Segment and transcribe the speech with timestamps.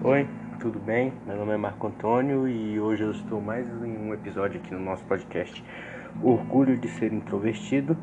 [0.00, 0.26] Oi,
[0.58, 1.12] tudo bem?
[1.26, 4.80] Meu nome é Marco Antônio e hoje eu estou mais em um episódio aqui no
[4.80, 5.62] nosso podcast
[6.20, 7.96] Orgulho de Ser Introvertido.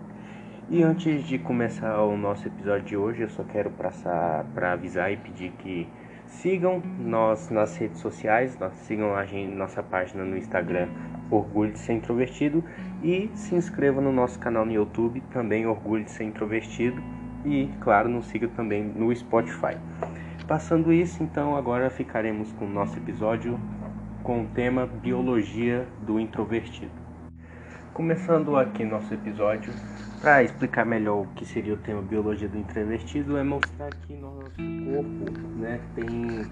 [0.70, 5.12] E antes de começar o nosso episódio de hoje, eu só quero passar para avisar
[5.12, 5.90] e pedir que
[6.26, 10.88] sigam nós nas redes sociais, sigam a gente, nossa página no Instagram
[11.30, 12.64] Orgulho de Ser Introvertido
[13.04, 17.02] e se inscrevam no nosso canal no YouTube, também Orgulho de Ser Introvertido
[17.44, 19.76] e, claro, nos siga também no Spotify.
[20.50, 23.60] Passando isso, então, agora ficaremos com o nosso episódio
[24.24, 26.92] com o tema Biologia do Introvertido.
[27.94, 29.72] Começando aqui nosso episódio,
[30.20, 34.56] para explicar melhor o que seria o tema Biologia do Introvertido, é mostrar que nosso
[34.56, 36.48] corpo né, tem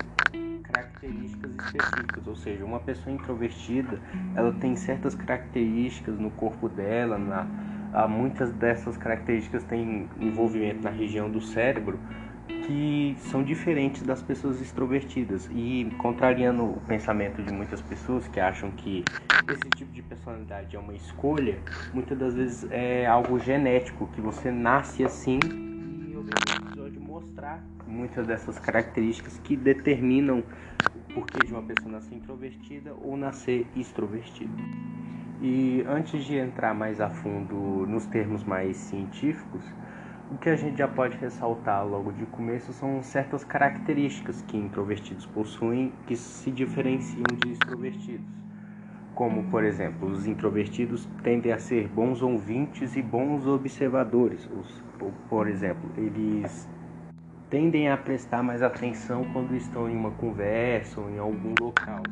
[0.62, 4.00] características específicas, ou seja, uma pessoa introvertida,
[4.36, 11.32] ela tem certas características no corpo dela, na, muitas dessas características têm envolvimento na região
[11.32, 12.00] do cérebro,
[12.48, 18.72] que são diferentes das pessoas extrovertidas e contrariando o pensamento de muitas pessoas que acham
[18.72, 19.04] que
[19.50, 21.58] esse tipo de personalidade é uma escolha,
[21.94, 25.40] muitas das vezes é algo genético que você nasce assim
[26.08, 30.44] e eu venho no episódio mostrar muitas dessas características que determinam
[30.96, 34.58] o porquê de uma pessoa nascer introvertida ou nascer extrovertida.
[35.42, 39.64] E antes de entrar mais a fundo nos termos mais científicos,
[40.30, 45.26] o que a gente já pode ressaltar logo de começo são certas características que introvertidos
[45.26, 48.26] possuem que se diferenciam de extrovertidos.
[49.16, 54.48] Como, por exemplo, os introvertidos tendem a ser bons ouvintes e bons observadores.
[54.52, 54.84] Os,
[55.30, 56.68] por exemplo, eles
[57.50, 62.06] tendem a prestar mais atenção quando estão em uma conversa ou em algum local.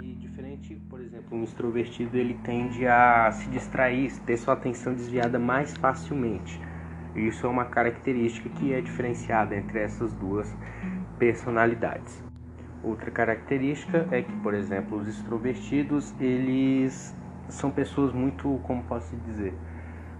[0.00, 5.38] E diferente, por exemplo, um extrovertido, ele tende a se distrair, ter sua atenção desviada
[5.38, 6.58] mais facilmente.
[7.14, 10.54] Isso é uma característica que é diferenciada entre essas duas
[11.18, 12.22] personalidades.
[12.82, 17.14] Outra característica é que, por exemplo, os extrovertidos, eles
[17.48, 19.52] são pessoas muito, como posso dizer,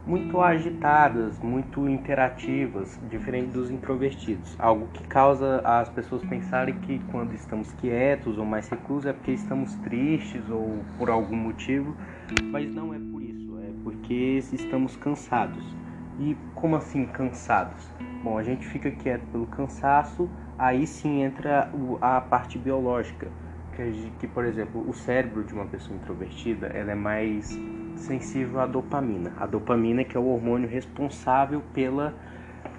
[0.06, 4.56] muito agitadas, muito interativas, diferente dos introvertidos.
[4.58, 9.32] Algo que causa as pessoas pensarem que quando estamos quietos ou mais reclusos é porque
[9.32, 11.96] estamos tristes ou por algum motivo,
[12.30, 15.79] mas não é por isso, é porque estamos cansados.
[16.20, 17.82] E como assim cansados?
[18.22, 23.28] Bom, a gente fica quieto pelo cansaço, aí sim entra a parte biológica,
[23.74, 27.58] que, que por exemplo, o cérebro de uma pessoa introvertida, ela é mais
[27.96, 29.32] sensível à dopamina.
[29.38, 32.14] A dopamina que é o hormônio responsável pela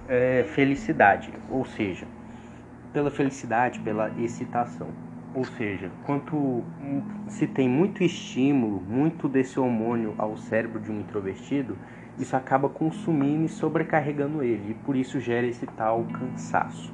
[0.07, 2.05] é, felicidade, ou seja,
[2.93, 4.89] pela felicidade, pela excitação.
[5.33, 6.63] Ou seja, quanto
[7.27, 11.75] se tem muito estímulo, muito desse hormônio ao cérebro de um introvertido,
[12.23, 16.93] isso acaba consumindo e sobrecarregando ele, e por isso gera esse tal cansaço.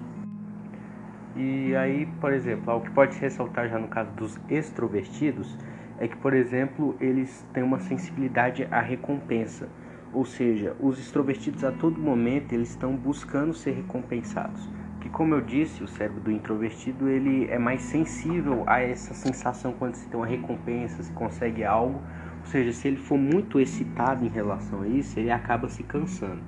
[1.36, 5.56] E aí, por exemplo, algo que pode se ressaltar já no caso dos extrovertidos
[6.00, 9.70] é que, por exemplo, eles têm uma sensibilidade à recompensa.
[10.14, 14.68] Ou seja, os extrovertidos a todo momento eles estão buscando ser recompensados.
[15.00, 19.74] Que como eu disse, o cérebro do introvertido ele é mais sensível a essa sensação
[19.74, 22.02] quando se tem uma recompensa, se consegue algo,
[22.48, 26.40] ou seja, se ele for muito excitado em relação a isso, ele acaba se cansando.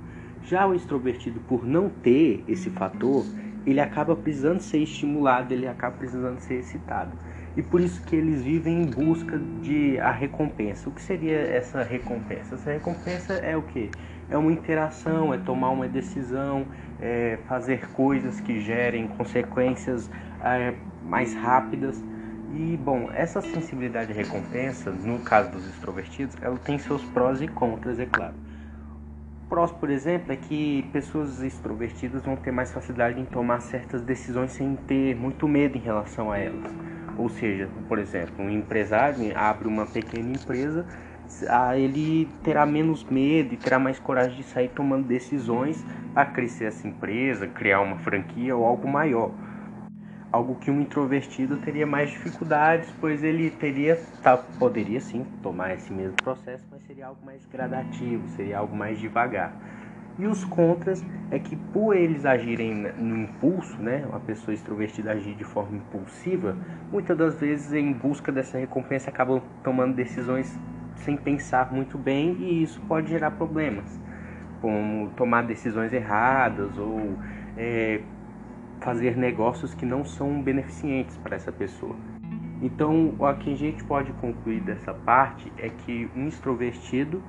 [0.46, 3.26] Já o extrovertido, por não ter esse fator,
[3.66, 7.12] ele acaba precisando ser estimulado, ele acaba precisando ser excitado.
[7.58, 10.88] E por isso que eles vivem em busca de a recompensa.
[10.88, 12.56] O que seria essa recompensa?
[12.56, 13.92] Essa recompensa é o que?
[14.30, 16.66] É uma interação, é tomar uma decisão,
[17.02, 20.09] é fazer coisas que gerem consequências
[20.42, 20.74] é,
[21.04, 22.02] mais rápidas.
[22.52, 27.48] E bom, essa sensibilidade à recompensa, no caso dos extrovertidos, ela tem seus prós e
[27.48, 28.34] contras, é claro.
[29.48, 34.52] Prós, por exemplo, é que pessoas extrovertidas vão ter mais facilidade em tomar certas decisões
[34.52, 36.74] sem ter muito medo em relação a elas.
[37.18, 40.88] Ou seja, por exemplo, um empresário abre uma pequena empresa,
[41.76, 46.88] ele terá menos medo e terá mais coragem de sair tomando decisões para crescer essa
[46.88, 49.34] empresa, criar uma franquia ou algo maior
[50.31, 55.91] algo que um introvertido teria mais dificuldades, pois ele teria, tá, poderia sim tomar esse
[55.91, 59.58] mesmo processo, mas seria algo mais gradativo, seria algo mais devagar.
[60.17, 65.34] E os contras é que por eles agirem no impulso, né, uma pessoa extrovertida agir
[65.34, 66.58] de forma impulsiva,
[66.91, 70.59] muitas das vezes em busca dessa recompensa acabam tomando decisões
[70.96, 73.99] sem pensar muito bem e isso pode gerar problemas,
[74.61, 77.17] como tomar decisões erradas ou
[77.55, 78.02] é,
[78.79, 81.96] fazer negócios que não são beneficentes para essa pessoa.
[82.61, 87.23] Então, o que a gente pode concluir dessa parte é que um extrovertido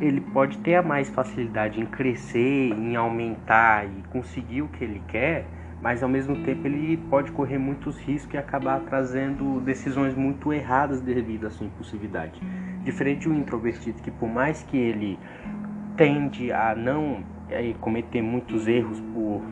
[0.00, 5.02] ele pode ter a mais facilidade em crescer, em aumentar e conseguir o que ele
[5.08, 5.46] quer,
[5.80, 11.00] mas ao mesmo tempo ele pode correr muitos riscos e acabar trazendo decisões muito erradas
[11.00, 12.40] devido à sua impulsividade.
[12.82, 15.18] Diferente do introvertido, que por mais que ele
[15.96, 19.42] tende a não é, cometer muitos erros por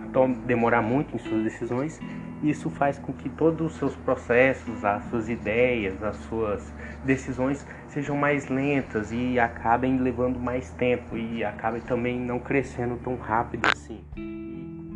[0.47, 2.01] demorar muito em suas decisões,
[2.43, 8.17] isso faz com que todos os seus processos, as suas ideias, as suas decisões sejam
[8.17, 14.05] mais lentas e acabem levando mais tempo e acabem também não crescendo tão rápido assim.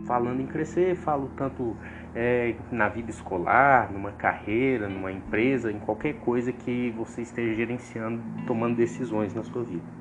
[0.06, 1.76] falando em crescer, falo tanto
[2.14, 8.22] é, na vida escolar, numa carreira, numa empresa, em qualquer coisa que você esteja gerenciando,
[8.46, 9.97] tomando decisões na sua vida.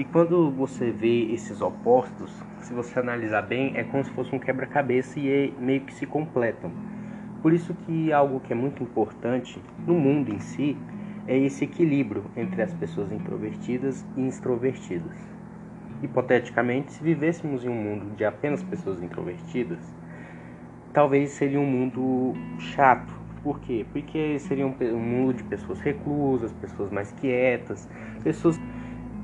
[0.00, 4.38] E quando você vê esses opostos, se você analisar bem, é como se fosse um
[4.38, 6.72] quebra-cabeça e é meio que se completam.
[7.42, 10.74] Por isso que algo que é muito importante no mundo em si
[11.26, 15.18] é esse equilíbrio entre as pessoas introvertidas e extrovertidas.
[16.02, 19.80] Hipoteticamente, se vivêssemos em um mundo de apenas pessoas introvertidas,
[20.94, 23.12] talvez seria um mundo chato.
[23.42, 23.84] Por quê?
[23.92, 27.86] Porque seria um mundo de pessoas reclusas, pessoas mais quietas,
[28.22, 28.58] pessoas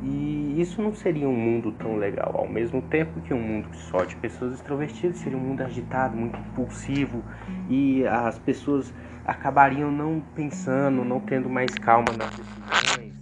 [0.03, 2.35] e isso não seria um mundo tão legal.
[2.37, 6.39] Ao mesmo tempo que um mundo só de pessoas extrovertidas seria um mundo agitado, muito
[6.39, 7.23] impulsivo
[7.69, 8.93] e as pessoas
[9.25, 13.15] acabariam não pensando, não tendo mais calma nas decisões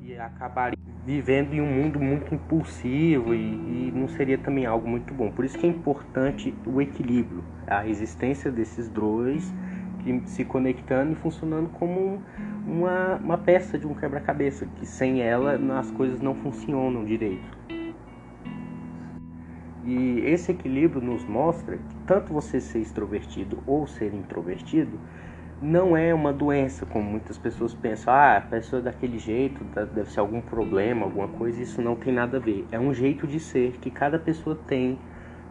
[0.00, 5.12] e acabariam vivendo em um mundo muito impulsivo e, e não seria também algo muito
[5.12, 5.30] bom.
[5.30, 9.52] Por isso que é importante o equilíbrio, a existência desses dois
[10.26, 12.20] se conectando e funcionando como
[12.66, 17.62] uma, uma peça de um quebra-cabeça, que sem ela as coisas não funcionam direito.
[19.84, 24.98] E esse equilíbrio nos mostra que tanto você ser extrovertido ou ser introvertido
[25.60, 28.12] não é uma doença, como muitas pessoas pensam.
[28.12, 31.62] Ah, a pessoa é daquele jeito, deve ser algum problema, alguma coisa.
[31.62, 32.66] Isso não tem nada a ver.
[32.72, 34.98] É um jeito de ser que cada pessoa tem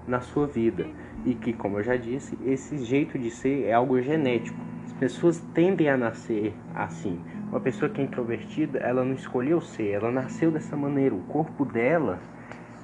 [0.08, 0.86] na sua vida.
[1.26, 5.90] E que, como eu já disse, esse jeito de ser é algo genético pessoas tendem
[5.90, 7.20] a nascer assim.
[7.50, 11.14] Uma pessoa que é introvertida, ela não escolheu ser, ela nasceu dessa maneira.
[11.14, 12.20] O corpo dela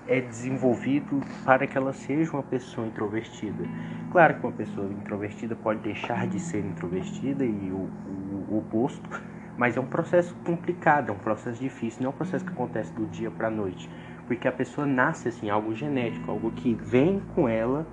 [0.08, 3.64] é desenvolvido para que ela seja uma pessoa introvertida.
[4.12, 9.10] Claro que uma pessoa introvertida pode deixar de ser introvertida e o, o, o oposto,
[9.58, 12.94] mas é um processo complicado, é um processo difícil, não é um processo que acontece
[12.94, 13.90] do dia para a noite,
[14.28, 17.86] porque a pessoa nasce assim, algo genético, algo que vem com ela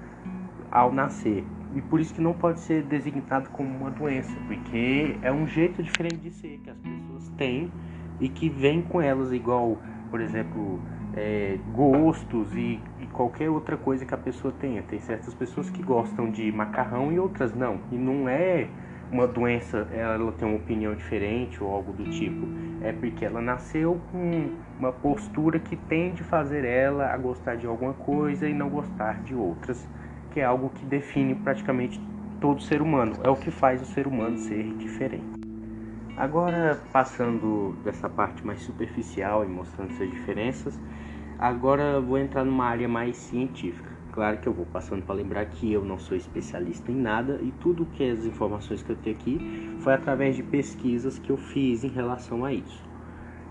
[0.71, 1.45] ao nascer.
[1.75, 5.82] E por isso que não pode ser designado como uma doença, porque é um jeito
[5.82, 7.71] diferente de ser que as pessoas têm
[8.21, 9.79] e que vem com elas, igual,
[10.09, 10.81] por exemplo,
[11.17, 14.82] é, gostos e, e, qualquer outra coisa que a pessoa tenha.
[14.82, 17.81] Tem certas pessoas que gostam de macarrão e outras não.
[17.91, 18.69] E não é
[19.11, 22.47] uma doença, ela tem uma opinião diferente ou algo do tipo.
[22.82, 27.67] É porque ela nasceu com uma postura que tende a fazer ela a gostar de
[27.67, 29.88] alguma coisa e não gostar de outras
[30.34, 32.00] que é algo que define praticamente
[32.40, 35.25] todo ser humano, é o que faz o ser humano ser diferente.
[36.16, 40.76] Agora, passando dessa parte mais superficial e mostrando essas diferenças,
[41.38, 43.88] agora vou entrar numa área mais científica.
[44.10, 47.52] Claro que eu vou passando para lembrar que eu não sou especialista em nada e
[47.52, 49.38] tudo que as informações que eu tenho aqui
[49.82, 52.94] foi através de pesquisas que eu fiz em relação a isso.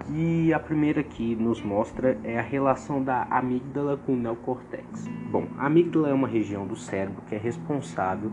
[0.09, 5.07] E a primeira que nos mostra é a relação da amígdala com o neocortex.
[5.31, 8.31] Bom, a amígdala é uma região do cérebro que é responsável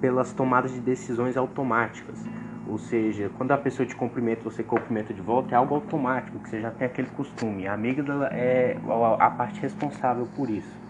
[0.00, 2.24] pelas tomadas de decisões automáticas.
[2.66, 6.48] Ou seja, quando a pessoa te cumprimenta, você cumprimenta de volta, é algo automático, que
[6.48, 7.66] você já tem aquele costume.
[7.66, 8.78] A amígdala é
[9.18, 10.80] a parte responsável por isso.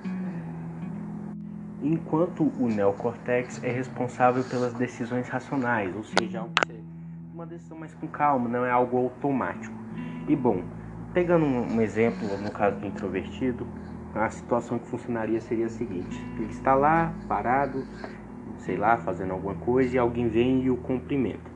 [1.83, 6.45] Enquanto o neocortex é responsável pelas decisões racionais, ou seja,
[7.41, 9.75] uma decisão mais com calma, não é algo automático.
[10.29, 10.63] E bom,
[11.15, 13.67] pegando um, exemplo, no caso do introvertido,
[14.15, 17.83] a situação que funcionaria seria a seguinte: ele está lá, parado,
[18.59, 21.51] sei lá, fazendo alguma coisa e alguém vem e o cumprimenta.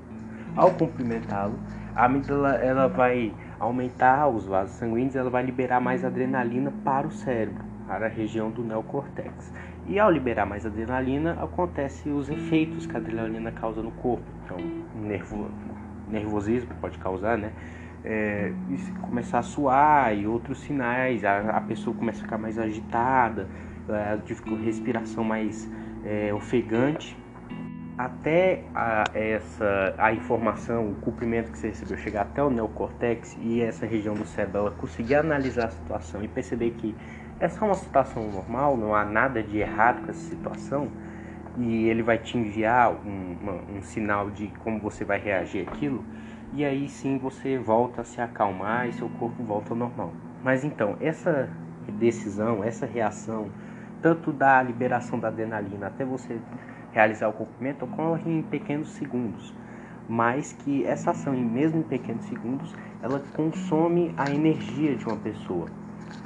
[0.56, 1.58] Ao cumprimentá-lo,
[1.94, 7.10] a amígdala ela vai aumentar os vasos sanguíneos, ela vai liberar mais adrenalina para o
[7.10, 9.52] cérebro, para a região do neocortex.
[9.86, 14.24] E ao liberar mais adrenalina, acontecem os efeitos que a adrenalina causa no corpo.
[14.44, 14.56] Então,
[14.94, 15.50] nervo,
[16.08, 17.52] nervosismo pode causar, né?
[18.04, 18.52] é,
[19.00, 23.48] começar a suar e outros sinais, a, a, pessoa começa a ficar mais agitada,
[23.88, 24.18] a
[24.62, 25.68] respiração mais
[26.04, 27.16] é, ofegante,
[27.96, 33.62] até a, essa, a informação, o cumprimento que você recebeu chegar até o neocortex e
[33.62, 36.94] essa região do cérebro, ela conseguir analisar a situação e perceber que
[37.40, 40.88] essa é uma situação normal, não há nada de errado com essa situação,
[41.56, 46.04] e ele vai te enviar um, uma, um sinal de como você vai reagir àquilo,
[46.52, 50.12] e aí sim você volta a se acalmar e seu corpo volta ao normal.
[50.42, 51.50] Mas então, essa
[51.88, 53.50] decisão, essa reação
[54.00, 56.38] tanto da liberação da adrenalina até você
[56.92, 59.54] realizar o comprimento ocorre em pequenos segundos,
[60.06, 65.68] mas que essa ação, mesmo em pequenos segundos, ela consome a energia de uma pessoa.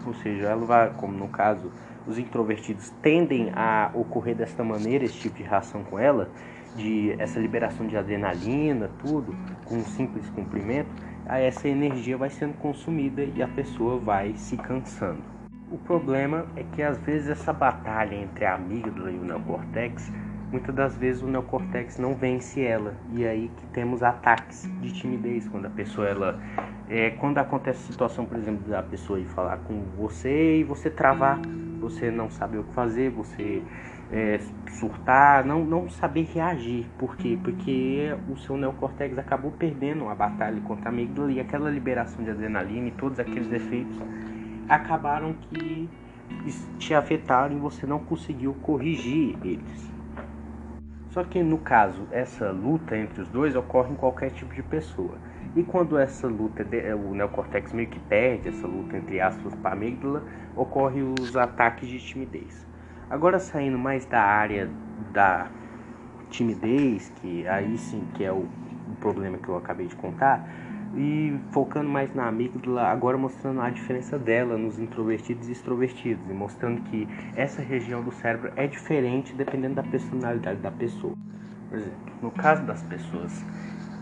[0.04, 1.72] Ou seja, ela vai, como no caso,
[2.08, 6.30] os introvertidos tendem a ocorrer desta maneira, esse tipo de reação com ela,
[6.74, 10.90] de essa liberação de adrenalina, tudo, com um simples cumprimento,
[11.28, 15.22] essa energia vai sendo consumida e a pessoa vai se cansando.
[15.70, 20.10] O problema é que às vezes essa batalha entre a amígdala e o neocortex,
[20.50, 25.46] muitas das vezes o neocortex não vence ela e aí que temos ataques de timidez
[25.46, 26.40] quando a pessoa ela
[26.88, 30.88] é, quando acontece a situação, por exemplo, da pessoa ir falar com você e você
[30.88, 31.38] travar,
[31.78, 33.62] você não saber o que fazer, você
[34.10, 34.40] é,
[34.78, 36.86] surtar, não, não saber reagir.
[36.98, 37.38] Por quê?
[37.42, 42.30] Porque o seu neocortex acabou perdendo a batalha contra a amígdala e aquela liberação de
[42.30, 43.96] adrenalina e todos aqueles efeitos
[44.68, 45.88] acabaram que
[46.78, 49.88] te afetaram e você não conseguiu corrigir eles.
[51.10, 55.16] Só que no caso, essa luta entre os dois ocorre em qualquer tipo de pessoa.
[55.56, 59.72] E quando essa luta, o neocortex meio que perde essa luta entre aspas para a
[59.72, 60.24] amígdala,
[60.54, 62.66] ocorre os ataques de timidez.
[63.10, 64.70] Agora saindo mais da área
[65.12, 65.48] da
[66.30, 68.46] timidez, que aí sim que é o,
[68.86, 70.46] o problema que eu acabei de contar,
[70.94, 76.32] e focando mais na amígdala, agora mostrando a diferença dela nos introvertidos e extrovertidos, e
[76.32, 81.14] mostrando que essa região do cérebro é diferente dependendo da personalidade da pessoa.
[81.68, 83.44] Por exemplo, no caso das pessoas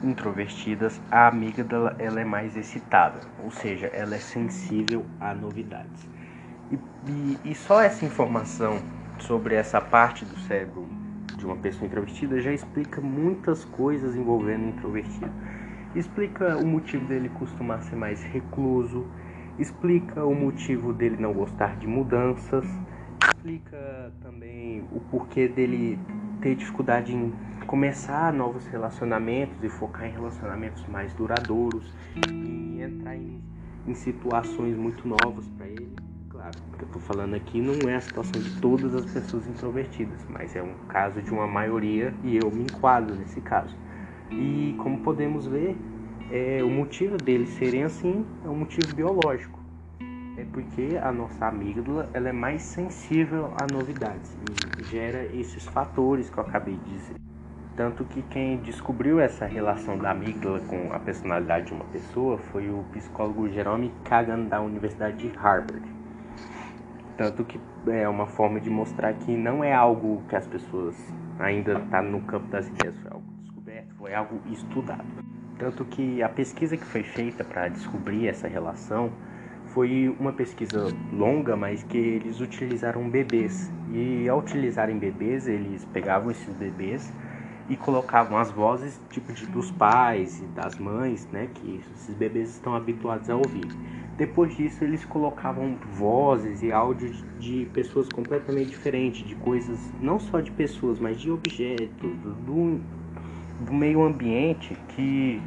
[0.09, 6.09] introvertidas, a amígdala ela é mais excitada, ou seja, ela é sensível a novidades.
[6.71, 8.79] E, e, e só essa informação
[9.19, 10.89] sobre essa parte do cérebro
[11.37, 15.33] de uma pessoa introvertida já explica muitas coisas envolvendo o introvertido.
[15.95, 19.07] Explica o motivo dele costumar ser mais recluso,
[19.59, 22.65] explica o motivo dele não gostar de mudanças,
[23.25, 25.99] explica também o porquê dele
[26.41, 27.33] ter dificuldade em
[27.67, 33.41] começar novos relacionamentos e focar em relacionamentos mais duradouros e entrar em,
[33.87, 36.57] em situações muito novas para ele claro.
[36.73, 40.25] O que eu tô falando aqui não é a situação de todas as pessoas introvertidas,
[40.29, 43.75] mas é um caso de uma maioria e eu me enquadro nesse caso.
[44.31, 45.77] E como podemos ver,
[46.31, 49.59] é, o motivo deles serem assim é um motivo biológico.
[50.37, 54.37] É porque a nossa amígdala ela é mais sensível a novidades
[54.79, 57.17] e gera esses fatores que eu acabei de dizer.
[57.75, 62.69] Tanto que quem descobriu essa relação da amígdala com a personalidade de uma pessoa foi
[62.71, 65.83] o psicólogo Jerome Kagan da Universidade de Harvard.
[67.17, 70.97] Tanto que é uma forma de mostrar que não é algo que as pessoas
[71.39, 75.05] ainda tá no campo das ideias, foi algo descoberto, foi algo estudado.
[75.59, 79.11] Tanto que a pesquisa que foi feita para descobrir essa relação
[79.77, 83.71] foi uma pesquisa longa, mas que eles utilizaram bebês.
[83.93, 87.13] E ao utilizarem bebês, eles pegavam esses bebês
[87.69, 92.53] e colocavam as vozes tipo de, dos pais e das mães, né, que esses bebês
[92.53, 93.71] estão habituados a ouvir.
[94.17, 100.41] Depois disso, eles colocavam vozes e áudios de pessoas completamente diferentes, de coisas, não só
[100.41, 102.17] de pessoas, mas de objetos,
[102.47, 102.81] do,
[103.61, 105.39] do meio ambiente que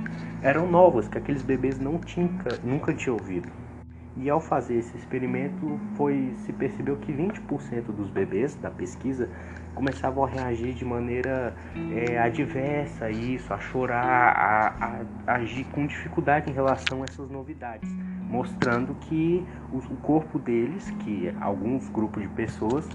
[0.43, 2.29] eram novas, que aqueles bebês não tinham,
[2.63, 3.49] nunca tinham ouvido.
[4.21, 9.29] E ao fazer esse experimento, foi se percebeu que 20% dos bebês da pesquisa
[9.73, 11.55] começavam a reagir de maneira
[11.93, 17.29] é, adversa a isso, a chorar, a, a, agir com dificuldade em relação a essas
[17.29, 17.89] novidades,
[18.29, 22.85] mostrando que o, o corpo deles, que alguns grupos de pessoas,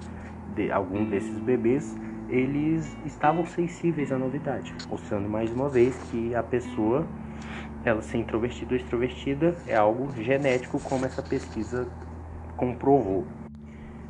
[0.54, 1.96] de algum desses bebês,
[2.28, 7.06] eles estavam sensíveis à novidade, mostrando mais uma vez que a pessoa,
[7.84, 11.90] ela ser introvertida ou extrovertida, é algo genético, como essa pesquisa
[12.56, 13.28] comprovou.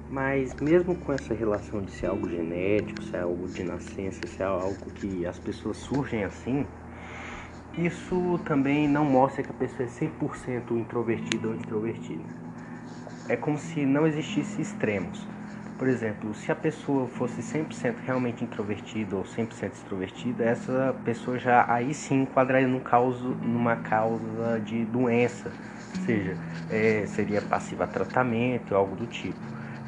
[0.08, 4.90] Mas mesmo com essa relação de ser algo genético, ser algo de nascença, ser algo
[4.92, 6.66] que as pessoas surgem assim,
[7.76, 12.30] isso também não mostra que a pessoa é 100% introvertida ou extrovertida.
[13.28, 15.28] É como se não existisse extremos.
[15.76, 21.66] Por exemplo, se a pessoa fosse 100% realmente introvertida ou 100% extrovertida, essa pessoa já
[21.68, 25.48] aí sim enquadraria num causa, numa causa de doença,
[25.92, 26.38] ou seja,
[26.70, 29.40] é, seria passiva a tratamento, algo do tipo.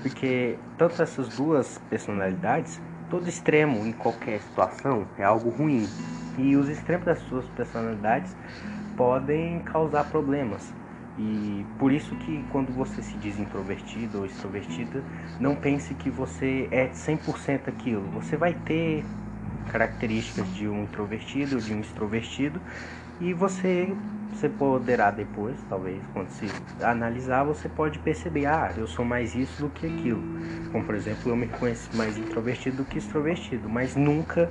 [0.03, 5.89] Porque tanto essas duas personalidades, todo extremo em qualquer situação é algo ruim.
[6.37, 8.37] E os extremos das suas personalidades
[8.97, 10.75] podem causar problemas.
[11.19, 15.03] E por isso que quando você se diz introvertido ou extrovertida,
[15.41, 18.03] não pense que você é 100% aquilo.
[18.11, 19.05] Você vai ter
[19.73, 22.61] características de um introvertido, de um extrovertido,
[23.21, 23.89] e você
[24.37, 26.47] você poderá depois, talvez, quando se
[26.83, 30.23] analisar, você pode perceber, ah, eu sou mais isso do que aquilo.
[30.71, 34.51] Como, por exemplo, eu me reconheço mais introvertido do que extrovertido, mas nunca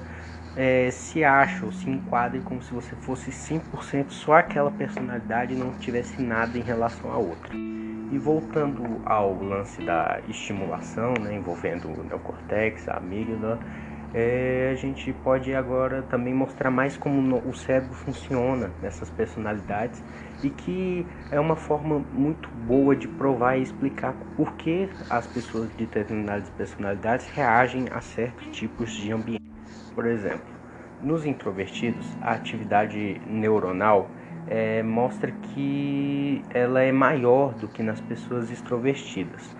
[0.55, 5.57] é, se acha ou se enquadre como se você fosse 100% só aquela personalidade e
[5.57, 7.53] não tivesse nada em relação a outra.
[7.53, 13.59] E voltando ao lance da estimulação, né, envolvendo o neocortex, a amígdala,
[14.13, 20.01] é, a gente pode agora também mostrar mais como o cérebro funciona nessas personalidades
[20.41, 25.69] e que é uma forma muito boa de provar e explicar por que as pessoas
[25.71, 29.54] de determinadas personalidades reagem a certos tipos de ambiente.
[29.95, 30.45] Por exemplo,
[31.01, 34.09] nos introvertidos, a atividade neuronal
[34.45, 39.55] é, mostra que ela é maior do que nas pessoas extrovertidas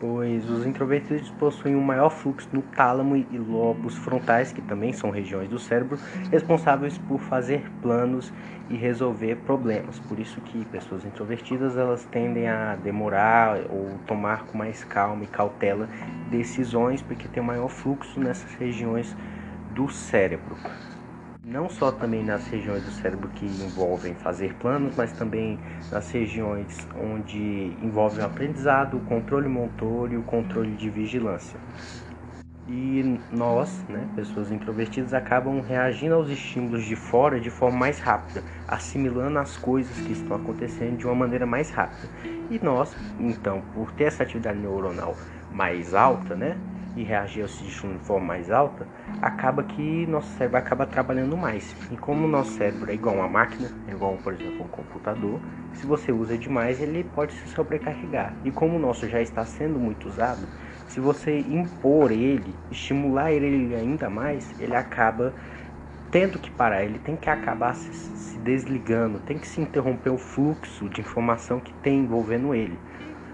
[0.00, 5.10] pois os introvertidos possuem um maior fluxo no tálamo e lobos frontais, que também são
[5.10, 5.98] regiões do cérebro
[6.30, 8.32] responsáveis por fazer planos
[8.70, 9.98] e resolver problemas.
[10.00, 15.26] Por isso que pessoas introvertidas elas tendem a demorar ou tomar com mais calma e
[15.26, 15.88] cautela
[16.30, 19.16] decisões, porque tem maior fluxo nessas regiões
[19.78, 20.58] do cérebro
[21.44, 25.56] não só também nas regiões do cérebro que envolvem fazer planos, mas também
[25.88, 31.60] nas regiões onde envolvem o aprendizado, o controle motor e o controle de vigilância.
[32.66, 38.42] E nós, né, pessoas introvertidas, acabam reagindo aos estímulos de fora de forma mais rápida,
[38.66, 42.08] assimilando as coisas que estão acontecendo de uma maneira mais rápida.
[42.50, 45.16] E nós, então, por ter essa atividade neuronal
[45.50, 46.58] mais alta, né,
[46.98, 48.86] e reagir ao estímulo de forma mais alta,
[49.22, 51.76] acaba que nosso cérebro acaba trabalhando mais.
[51.90, 55.40] E como o nosso cérebro é igual uma máquina, é igual, por exemplo, um computador,
[55.74, 58.34] se você usa demais, ele pode se sobrecarregar.
[58.44, 60.46] E como o nosso já está sendo muito usado,
[60.88, 65.32] se você impor ele, estimular ele ainda mais, ele acaba
[66.10, 70.18] tendo que parar, ele tem que acabar se, se desligando, tem que se interromper o
[70.18, 72.78] fluxo de informação que tem envolvendo ele.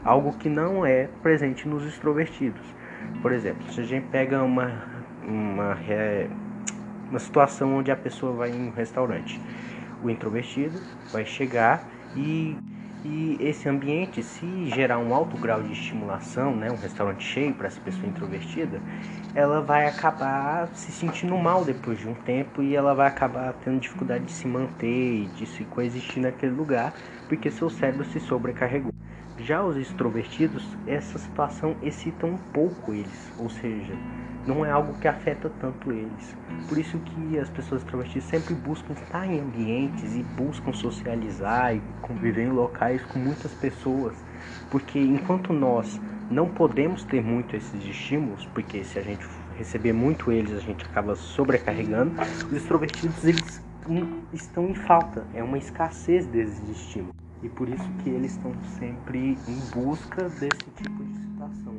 [0.05, 2.63] Algo que não é presente nos extrovertidos.
[3.21, 5.77] Por exemplo, se a gente pega uma, uma,
[7.09, 9.41] uma situação onde a pessoa vai em um restaurante,
[10.01, 12.59] o introvertido vai chegar e,
[13.05, 17.67] e esse ambiente, se gerar um alto grau de estimulação, né, um restaurante cheio para
[17.67, 18.83] essa pessoa introvertida,
[19.35, 23.81] ela vai acabar se sentindo mal depois de um tempo e ela vai acabar tendo
[23.81, 24.87] dificuldade de se manter
[25.25, 26.95] e de se coexistir naquele lugar,
[27.29, 28.93] porque seu cérebro se sobrecarregou.
[29.45, 33.93] Já os extrovertidos, essa situação excita um pouco eles, ou seja,
[34.47, 36.35] não é algo que afeta tanto eles.
[36.67, 41.83] Por isso que as pessoas extrovertidas sempre buscam estar em ambientes e buscam socializar e
[42.01, 44.15] conviver em locais com muitas pessoas,
[44.71, 49.29] porque enquanto nós não podemos ter muito esses estímulos, porque se a gente
[49.59, 52.15] receber muito eles, a gente acaba sobrecarregando,
[52.47, 53.63] os extrovertidos eles
[54.33, 59.39] estão em falta, é uma escassez desses estímulos e por isso que eles estão sempre
[59.47, 61.75] em busca desse tipo de situação.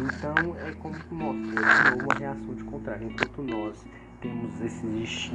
[0.00, 3.06] Então é como que mostra uma reação de contrário.
[3.06, 3.84] Enquanto nós
[4.22, 5.30] temos esses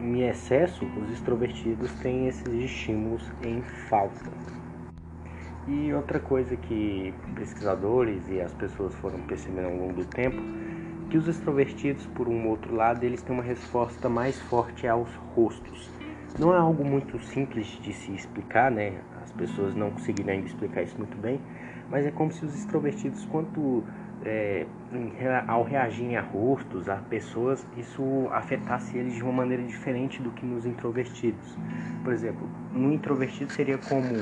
[0.00, 4.30] em excesso, os extrovertidos têm esses estímulos em falta.
[5.68, 10.42] E outra coisa que pesquisadores e as pessoas foram percebendo ao longo do tempo,
[11.10, 16.01] que os extrovertidos, por um outro lado, eles têm uma resposta mais forte aos rostos.
[16.38, 19.02] Não é algo muito simples de se explicar, né?
[19.22, 21.38] As pessoas não conseguiram ainda explicar isso muito bem,
[21.90, 23.84] mas é como se os extrovertidos, quanto
[24.24, 24.66] é,
[25.46, 30.46] ao reagirem a rostos, a pessoas, isso afetasse eles de uma maneira diferente do que
[30.46, 31.58] nos introvertidos.
[32.02, 34.14] Por exemplo, no introvertido seria como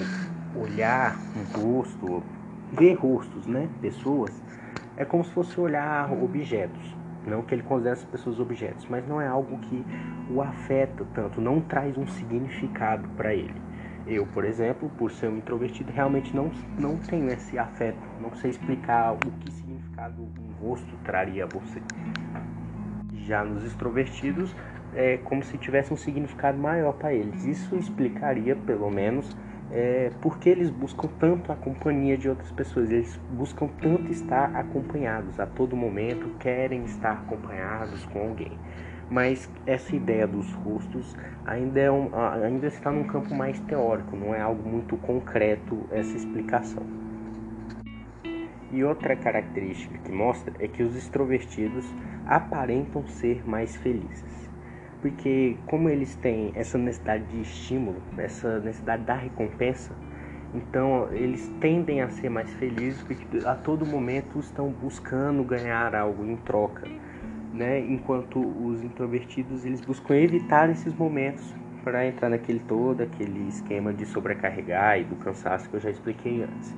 [0.57, 2.25] olhar um rosto,
[2.73, 3.69] ver rostos, né?
[3.81, 4.43] Pessoas,
[4.97, 7.00] é como se fosse olhar objetos.
[7.27, 9.85] Não que ele considere as pessoas objetos, mas não é algo que
[10.31, 13.61] o afeta tanto, não traz um significado para ele.
[14.07, 18.51] Eu, por exemplo, por ser um introvertido, realmente não, não tenho esse afeto, não sei
[18.51, 21.81] explicar o que significado um rosto traria a você.
[23.27, 24.55] Já nos extrovertidos,
[24.95, 27.45] é como se tivesse um significado maior para eles.
[27.45, 29.37] Isso explicaria, pelo menos,
[29.73, 35.39] é, porque eles buscam tanto a companhia de outras pessoas, eles buscam tanto estar acompanhados
[35.39, 38.59] a todo momento, querem estar acompanhados com alguém.
[39.09, 42.11] Mas essa ideia dos rostos ainda, é um,
[42.45, 46.85] ainda está num campo mais teórico, não é algo muito concreto essa explicação.
[48.73, 51.85] E outra característica que mostra é que os extrovertidos
[52.25, 54.50] aparentam ser mais felizes
[55.01, 59.95] porque como eles têm essa necessidade de estímulo, essa necessidade da recompensa,
[60.55, 66.25] então eles tendem a ser mais felizes porque a todo momento estão buscando ganhar algo
[66.25, 66.87] em troca,
[67.53, 67.81] né?
[67.81, 74.05] Enquanto os introvertidos eles buscam evitar esses momentos para entrar naquele todo, aquele esquema de
[74.05, 76.75] sobrecarregar e do cansaço que eu já expliquei antes.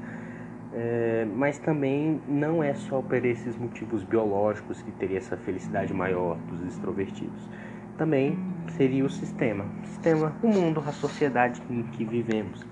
[0.75, 6.39] É, mas também não é só por esses motivos biológicos que teria essa felicidade maior
[6.49, 7.49] dos extrovertidos.
[7.97, 8.39] Também
[8.71, 12.65] seria o sistema, o sistema, o mundo, a sociedade em que vivemos.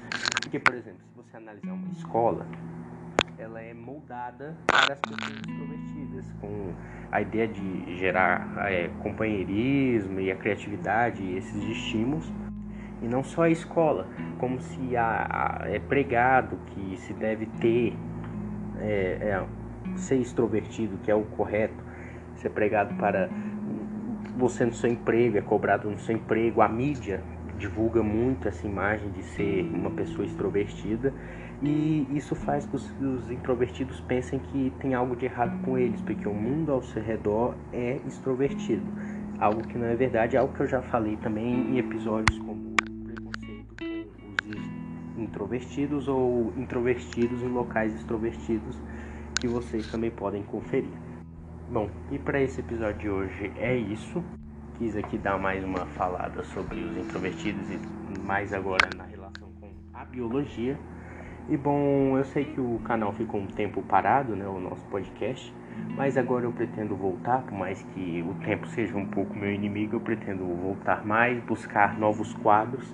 [0.42, 2.46] Porque, por exemplo, se você analisar uma escola,
[3.38, 6.72] ela é moldada para as pessoas extrovertidas, com
[7.12, 12.30] a ideia de gerar é, companheirismo e a criatividade e esses estímulos.
[13.02, 14.06] E não só a escola,
[14.38, 17.96] como se a, a, é pregado que se deve ter,
[18.78, 19.46] é, é,
[19.96, 21.82] ser extrovertido, que é o correto,
[22.36, 23.30] ser pregado para
[24.40, 27.22] você no seu emprego, é cobrado no seu emprego, a mídia
[27.58, 31.12] divulga muito essa imagem de ser uma pessoa extrovertida
[31.62, 36.00] e isso faz que os, os, introvertidos pensem que tem algo de errado com eles,
[36.00, 38.86] porque o mundo ao seu redor é extrovertido.
[39.38, 42.74] Algo que não é verdade, algo que eu já falei também em episódios como
[43.04, 48.80] preconceito com os introvertidos ou introvertidos em locais extrovertidos,
[49.38, 51.09] que vocês também podem conferir.
[51.70, 54.24] Bom, e para esse episódio de hoje é isso.
[54.76, 57.78] Quis aqui dar mais uma falada sobre os introvertidos e
[58.26, 60.76] mais agora na relação com a biologia.
[61.48, 65.54] E bom, eu sei que o canal ficou um tempo parado, né, o nosso podcast,
[65.96, 69.94] mas agora eu pretendo voltar, por mais que o tempo seja um pouco meu inimigo,
[69.94, 72.92] eu pretendo voltar mais, buscar novos quadros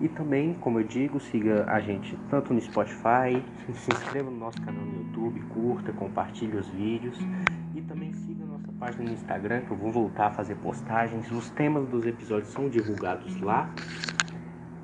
[0.00, 3.42] e também, como eu digo, siga a gente tanto no Spotify,
[3.74, 7.18] se inscreva no nosso canal no YouTube, curta, compartilhe os vídeos
[7.74, 11.30] e também siga a nossa página no Instagram, que eu vou voltar a fazer postagens.
[11.32, 13.68] Os temas dos episódios são divulgados lá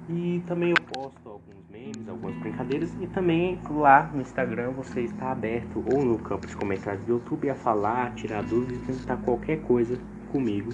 [0.09, 2.92] e também eu posto alguns memes, algumas brincadeiras.
[3.00, 7.48] E também lá no Instagram você está aberto, ou no campo de comentários do YouTube,
[7.48, 9.98] a falar, tirar dúvidas tentar qualquer coisa
[10.33, 10.72] comigo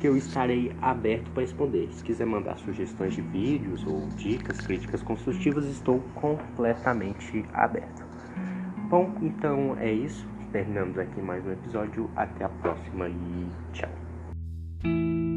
[0.00, 1.88] que eu estarei aberto para responder.
[1.92, 8.02] Se quiser mandar sugestões de vídeos ou dicas, críticas construtivas, estou completamente aberto.
[8.88, 10.26] Bom, então é isso.
[10.50, 12.10] Terminamos aqui mais um episódio.
[12.16, 15.29] Até a próxima e tchau.